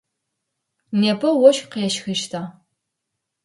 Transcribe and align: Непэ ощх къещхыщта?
Непэ 1.01 1.29
ощх 1.47 1.65
къещхыщта? 1.71 2.41